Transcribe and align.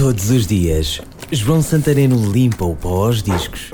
Todos 0.00 0.30
os 0.30 0.46
dias, 0.46 0.98
João 1.30 1.60
Santareno 1.60 2.32
limpa 2.32 2.64
o 2.64 2.74
pó 2.74 3.04
aos 3.04 3.22
discos 3.22 3.70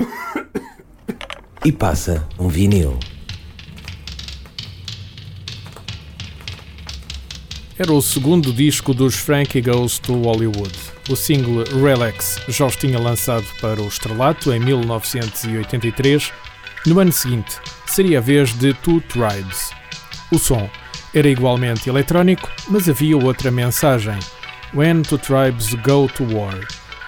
e 1.63 1.71
passa 1.71 2.27
um 2.37 2.49
vinil. 2.49 2.99
Era 7.79 7.93
o 7.93 8.01
segundo 8.01 8.51
disco 8.51 8.93
dos 8.93 9.15
Frankie 9.15 9.61
Goes 9.61 9.99
to 9.99 10.21
Hollywood. 10.21 10.77
O 11.09 11.15
single 11.15 11.63
Relax 11.81 12.41
já 12.49 12.65
os 12.65 12.75
tinha 12.75 12.99
lançado 12.99 13.45
para 13.61 13.81
o 13.81 13.87
estrelato 13.87 14.51
em 14.51 14.59
1983. 14.59 16.33
No 16.87 16.99
ano 16.99 17.13
seguinte, 17.13 17.55
seria 17.85 18.17
a 18.17 18.21
vez 18.21 18.53
de 18.53 18.73
Two 18.73 18.99
Tribes. 18.99 19.69
O 20.29 20.37
som 20.37 20.69
era 21.15 21.29
igualmente 21.29 21.87
eletrónico, 21.87 22.49
mas 22.67 22.89
havia 22.89 23.15
outra 23.15 23.49
mensagem. 23.49 24.19
When 24.73 25.01
Two 25.01 25.17
Tribes 25.17 25.73
Go 25.75 26.07
to 26.07 26.23
War. 26.35 26.59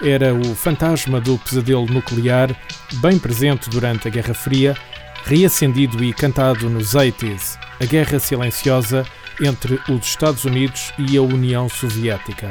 Era 0.02 0.34
o 0.34 0.54
fantasma 0.54 1.20
do 1.20 1.38
pesadelo 1.38 1.86
nuclear, 1.86 2.48
bem 2.94 3.18
presente 3.18 3.68
durante 3.68 4.08
a 4.08 4.10
Guerra 4.10 4.32
Fria, 4.32 4.76
reacendido 5.24 6.02
e 6.02 6.12
cantado 6.12 6.70
nos 6.70 6.94
80s, 6.94 7.58
a 7.80 7.84
guerra 7.84 8.18
silenciosa 8.18 9.04
entre 9.42 9.80
os 9.88 10.06
Estados 10.06 10.44
Unidos 10.44 10.92
e 10.98 11.16
a 11.16 11.22
União 11.22 11.68
Soviética. 11.68 12.48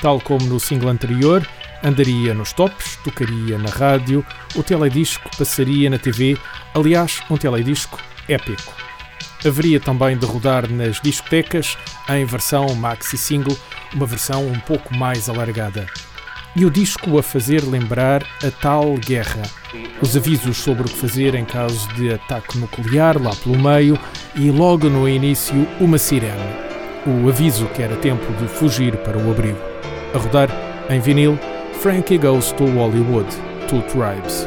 Tal 0.00 0.20
como 0.20 0.46
no 0.46 0.60
single 0.60 0.90
anterior, 0.90 1.46
andaria 1.82 2.32
nos 2.32 2.52
tops, 2.52 2.96
tocaria 3.02 3.58
na 3.58 3.70
rádio, 3.70 4.24
o 4.54 4.62
teledisco 4.62 5.28
passaria 5.36 5.90
na 5.90 5.98
TV, 5.98 6.38
aliás, 6.74 7.20
um 7.28 7.36
teledisco 7.36 7.98
épico. 8.28 8.74
Haveria 9.44 9.78
também 9.78 10.16
de 10.16 10.26
rodar 10.26 10.70
nas 10.70 11.00
discotecas 11.00 11.76
em 12.08 12.24
versão 12.24 12.74
maxi 12.74 13.16
single, 13.16 13.56
uma 13.96 14.06
versão 14.06 14.46
um 14.46 14.60
pouco 14.60 14.94
mais 14.94 15.28
alargada. 15.28 15.86
E 16.54 16.64
o 16.64 16.70
disco 16.70 17.18
a 17.18 17.22
fazer 17.22 17.64
lembrar 17.64 18.22
a 18.44 18.50
tal 18.50 18.94
guerra. 18.94 19.42
Os 20.00 20.16
avisos 20.16 20.58
sobre 20.58 20.82
o 20.82 20.86
que 20.86 20.96
fazer 20.96 21.34
em 21.34 21.44
caso 21.44 21.88
de 21.94 22.12
ataque 22.12 22.58
nuclear 22.58 23.20
lá 23.20 23.34
pelo 23.34 23.58
meio 23.58 23.98
e 24.34 24.50
logo 24.50 24.88
no 24.88 25.08
início 25.08 25.66
uma 25.80 25.98
sirene. 25.98 26.56
O 27.06 27.28
aviso 27.28 27.66
que 27.68 27.82
era 27.82 27.96
tempo 27.96 28.32
de 28.34 28.48
fugir 28.48 28.96
para 28.98 29.18
o 29.18 29.30
abrigo. 29.30 29.58
A 30.14 30.18
rodar 30.18 30.48
em 30.88 31.00
vinil, 31.00 31.38
Frankie 31.80 32.18
Goes 32.18 32.52
to 32.52 32.64
Hollywood, 32.64 33.28
Two 33.68 33.82
Tribes. 33.82 34.46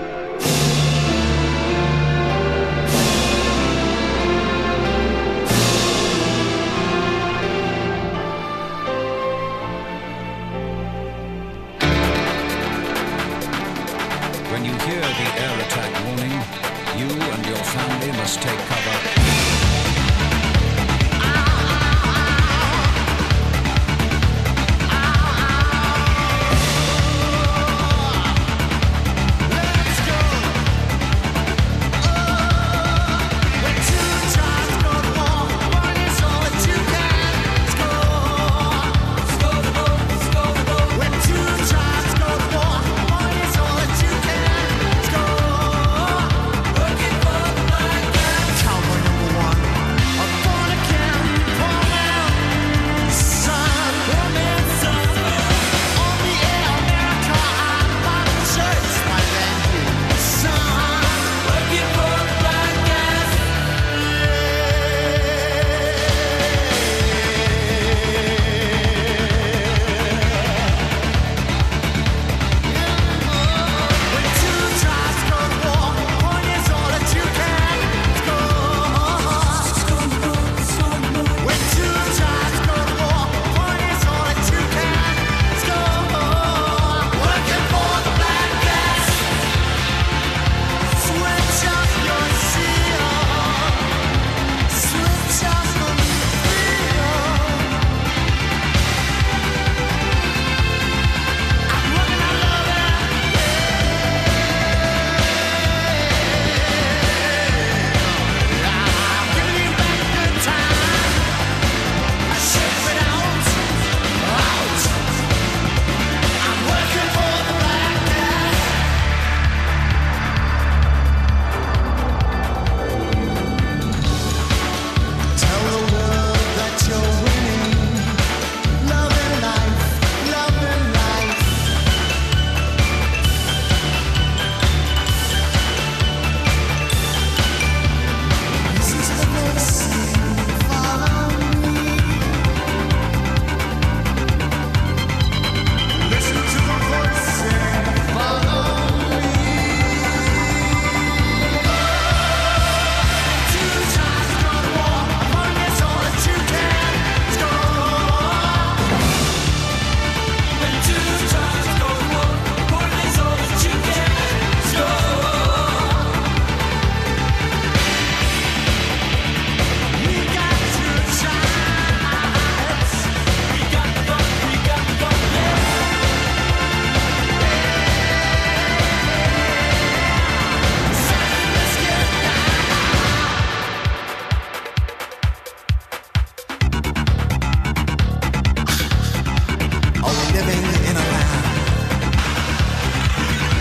Living 190.40 190.64
in 190.90 190.96
a 190.96 191.06
land 191.14 191.46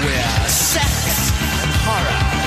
where 0.05 0.49
sex 0.49 1.33
and 1.63 1.73
horror? 1.85 2.39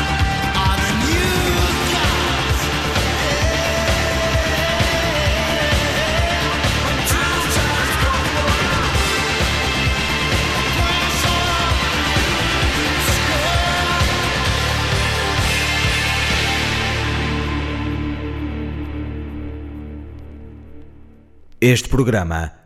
Este 21.64 21.90
programa 21.90 22.61